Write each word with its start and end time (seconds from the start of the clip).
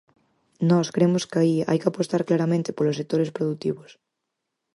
Nós 0.69 0.87
cremos 0.95 1.23
que 1.29 1.37
aí 1.43 1.55
hai 1.67 1.77
que 1.81 1.89
apostar 1.89 2.21
claramente 2.29 2.75
polos 2.77 2.97
sectores 2.99 3.33
produtivos. 3.37 3.91